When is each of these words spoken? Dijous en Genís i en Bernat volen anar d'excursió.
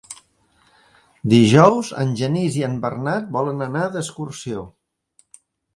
Dijous 1.33 1.93
en 2.05 2.15
Genís 2.23 2.59
i 2.63 2.67
en 2.71 2.81
Bernat 2.87 3.31
volen 3.39 3.65
anar 3.71 3.87
d'excursió. 3.99 4.71